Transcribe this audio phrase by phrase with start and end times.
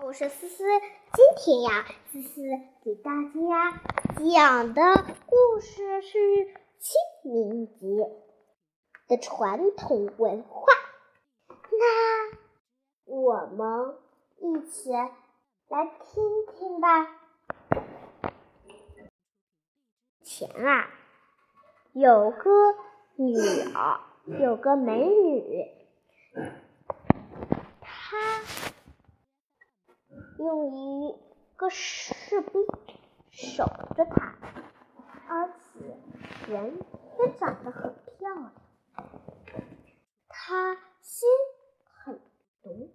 [0.00, 0.64] 我是思思，
[1.12, 2.40] 今天呀，思思
[2.84, 3.80] 给大家
[4.32, 4.82] 讲的
[5.26, 6.18] 故事是
[6.78, 8.08] 清明节
[9.08, 10.66] 的传统文化。
[11.48, 13.96] 那我们
[14.38, 15.10] 一起来
[16.04, 16.22] 听
[16.54, 17.08] 听吧。
[20.22, 20.90] 前啊，
[21.92, 22.50] 有个
[23.16, 23.36] 女
[23.74, 24.00] 儿，
[24.40, 25.66] 有个美女，
[27.80, 28.16] 她。
[30.38, 31.16] 用一
[31.56, 32.64] 个士兵
[33.28, 33.64] 守
[33.96, 34.36] 着她，
[35.28, 36.78] 而且人
[37.18, 38.52] 也长得很漂亮。
[40.28, 41.28] 她心
[41.82, 42.20] 很
[42.62, 42.92] 毒，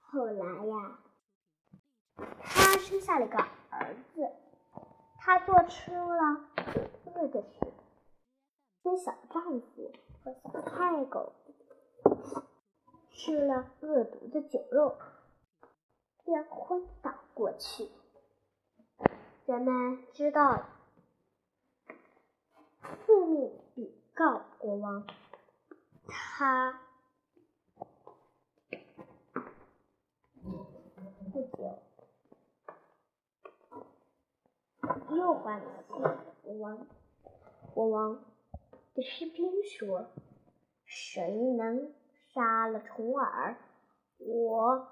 [0.00, 0.98] 后来呀，
[2.40, 3.38] 她生下了一个
[3.70, 4.30] 儿子。
[5.20, 6.44] 她做出了
[7.06, 7.72] 恶的事，
[8.82, 11.32] 跟小丈夫和小太狗
[13.10, 14.94] 吃了恶毒的酒肉。
[16.28, 17.88] 便昏倒过去。
[19.46, 20.68] 人们知道了，
[23.06, 25.06] 奉命禀告国王。
[26.06, 26.82] 他
[31.32, 31.78] 不久
[35.16, 35.96] 又还了信
[36.42, 36.86] 国王。
[37.72, 38.22] 国王
[38.92, 40.10] 对士兵说
[40.84, 41.94] ：“谁能
[42.34, 43.56] 杀了重耳，
[44.18, 44.88] 我。”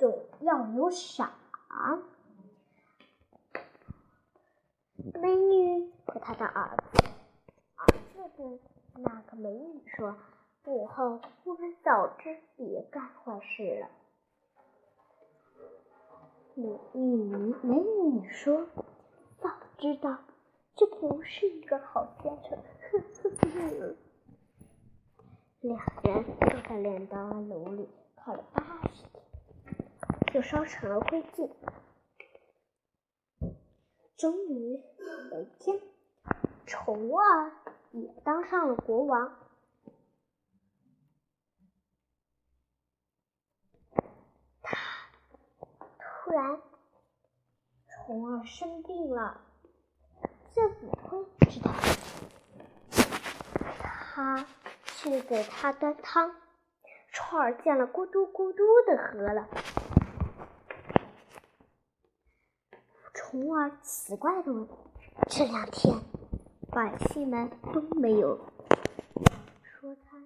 [0.00, 1.30] 总要有赏。
[5.12, 7.04] 美女和她的儿子，
[7.76, 8.58] 儿子对
[8.94, 10.16] 那个美女说
[10.64, 13.90] ：“母后，我们早知别干坏事了。”
[16.56, 18.66] 美女美女说
[19.38, 20.16] ：“早知道，
[20.76, 22.58] 这不是一个好先生。”
[25.60, 28.62] 两人坐在镰刀炉里烤了八
[28.94, 29.19] 十天。
[30.32, 31.50] 就烧成了灰烬。
[34.16, 34.80] 终于
[35.32, 35.80] 有一天，
[36.66, 37.52] 虫儿
[37.90, 39.36] 也当上了国王。
[44.62, 44.76] 他
[45.98, 46.60] 突然，
[47.88, 49.40] 虫儿生病了。
[50.50, 51.72] 介子推知道，
[53.80, 54.46] 他
[54.84, 56.36] 去给他端汤。
[57.12, 59.48] 虫儿见了，咕嘟咕嘟的喝了。
[63.30, 64.66] 虫儿奇怪的问
[65.30, 66.00] ：“这两天，
[66.72, 68.36] 百姓们都没有
[69.62, 70.16] 说他，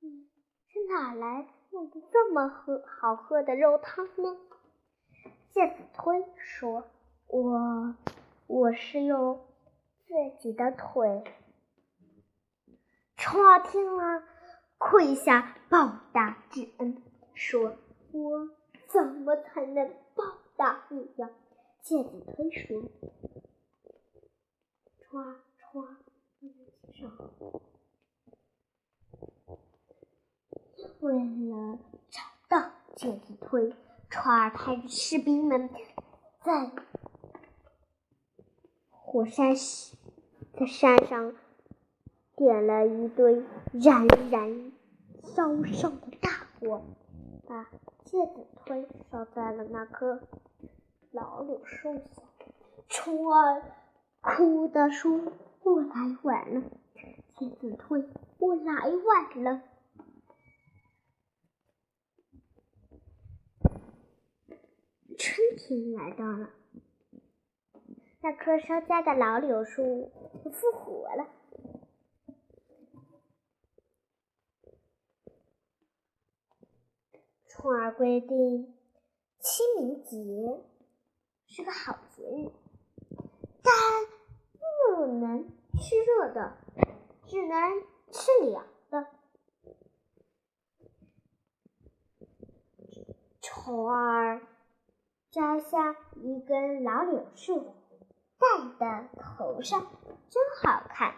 [0.00, 0.26] 嗯，
[0.66, 4.34] 是哪来弄的这么喝好喝的肉汤呢？”
[5.52, 6.84] 介子推说
[7.28, 7.94] ：“我
[8.46, 9.44] 我是用
[10.06, 11.22] 自己的腿。”
[13.18, 14.22] 虫儿听了，
[14.78, 17.02] 跪下报答之恩，
[17.34, 17.76] 说
[18.12, 18.48] ：“我
[18.88, 20.24] 怎么才能报
[20.56, 21.28] 答你呀？”
[21.86, 22.82] 介子推说
[24.98, 25.98] ：“虫儿，虫儿，
[26.40, 27.08] 你起手。
[30.98, 31.78] 为了
[32.10, 33.72] 找到介子推，
[34.10, 35.70] 虫儿派士兵们
[36.42, 36.72] 在
[38.90, 39.54] 火山
[40.58, 41.36] 在山上
[42.34, 44.72] 点了一堆燃燃
[45.22, 46.82] 烧烧的大火，
[47.46, 47.70] 把
[48.04, 50.20] 介子推烧在了那棵。”
[51.16, 52.22] 老柳树下，
[52.90, 53.72] 虫儿
[54.20, 55.32] 哭的说
[55.64, 56.60] ：“我来晚了。”
[57.38, 58.04] 介子推
[58.36, 59.62] ：“我来晚了。”
[65.18, 66.50] 春天来到了，
[68.20, 70.12] 那棵烧家的老柳树
[70.52, 71.26] 复活了。
[77.48, 78.74] 虫儿规定
[79.40, 80.60] 清明节。
[81.56, 82.52] 是个好节日，
[83.62, 83.72] 但
[84.98, 85.48] 不能
[85.80, 86.58] 吃热的，
[87.24, 89.06] 只能吃凉的。
[93.40, 94.42] 虫儿
[95.30, 97.74] 摘下一根老柳树，
[98.38, 98.46] 戴
[98.78, 99.86] 在头上，
[100.28, 101.14] 真好看。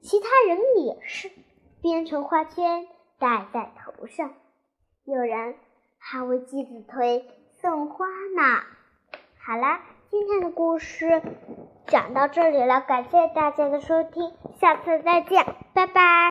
[0.00, 1.30] 其他人也是
[1.82, 2.88] 编成花圈
[3.18, 4.34] 戴在头上，
[5.04, 5.58] 有人
[5.98, 7.28] 还为季子推
[7.60, 8.74] 送花呢。
[9.46, 11.22] 好啦，今天的故事
[11.86, 16.16] 讲到这里了，感谢大家的收听，下次再见，拜拜。